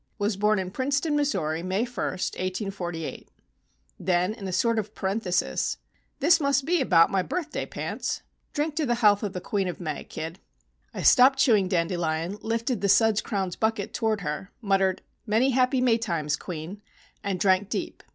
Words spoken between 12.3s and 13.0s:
lifted the